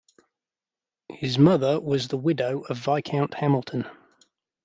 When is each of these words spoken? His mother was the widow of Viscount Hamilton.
His 1.13 1.37
mother 1.37 1.79
was 1.79 2.07
the 2.07 2.17
widow 2.17 2.61
of 2.61 2.79
Viscount 2.79 3.35
Hamilton. 3.35 3.85